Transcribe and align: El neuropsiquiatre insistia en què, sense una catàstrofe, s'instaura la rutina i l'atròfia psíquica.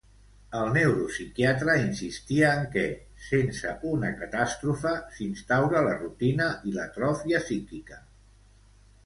El 0.59 0.69
neuropsiquiatre 0.75 1.75
insistia 1.81 2.49
en 2.61 2.65
què, 2.75 2.85
sense 3.25 3.75
una 3.91 4.09
catàstrofe, 4.23 4.95
s'instaura 5.19 5.85
la 5.91 5.93
rutina 6.01 6.49
i 6.71 6.75
l'atròfia 6.81 7.45
psíquica. 7.47 8.03